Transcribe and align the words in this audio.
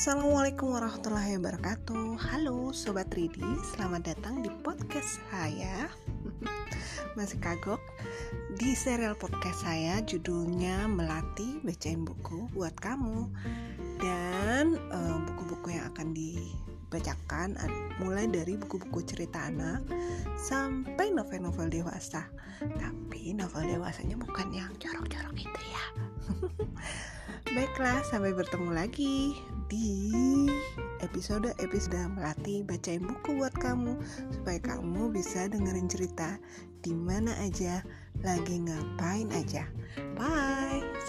Assalamualaikum 0.00 0.72
warahmatullahi 0.72 1.36
wabarakatuh. 1.36 2.16
Halo 2.32 2.72
Sobat 2.72 3.12
Ridi. 3.12 3.44
Selamat 3.68 4.08
datang 4.08 4.40
di 4.40 4.48
podcast 4.64 5.20
saya. 5.28 5.92
Masih 7.20 7.36
kagok 7.36 7.84
Di 8.56 8.72
serial 8.72 9.12
podcast 9.20 9.60
saya 9.60 10.00
Judulnya 10.00 10.88
Melati 10.88 11.60
Bacain 11.60 12.00
Buku 12.08 12.48
Buat 12.56 12.80
Kamu. 12.80 13.28
Dan 14.00 14.80
buku 14.80 15.20
buku-buku 15.36 15.76
yang 15.76 15.92
akan 15.92 16.16
dibacakan 16.16 17.60
Mulai 18.00 18.24
dari 18.32 18.56
buku-buku 18.56 19.04
cerita 19.04 19.52
anak 19.52 19.84
Sampai 20.40 21.12
novel-novel 21.12 21.68
dewasa. 21.68 22.24
Tapi 22.56 23.36
novel 23.36 23.76
dewasanya 23.76 24.16
bukan 24.16 24.48
yang 24.48 24.72
jorok-jorok 24.80 25.39
Baiklah, 27.50 28.06
sampai 28.06 28.30
bertemu 28.30 28.70
lagi 28.70 29.34
di 29.66 30.06
episode-episode 31.02 31.98
Melati 32.14 32.62
bacain 32.62 33.02
buku 33.02 33.42
buat 33.42 33.50
kamu 33.58 33.98
supaya 34.30 34.62
kamu 34.62 35.10
bisa 35.10 35.50
dengerin 35.50 35.90
cerita 35.90 36.38
di 36.78 36.94
mana 36.94 37.34
aja, 37.42 37.82
lagi 38.22 38.54
ngapain 38.62 39.34
aja. 39.34 39.66
Bye. 40.14 40.99